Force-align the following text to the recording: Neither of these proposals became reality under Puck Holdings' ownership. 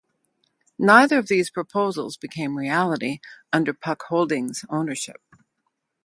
Neither 0.79 1.19
of 1.19 1.27
these 1.27 1.51
proposals 1.51 2.17
became 2.17 2.57
reality 2.57 3.19
under 3.53 3.71
Puck 3.71 4.01
Holdings' 4.09 4.65
ownership. 4.67 5.21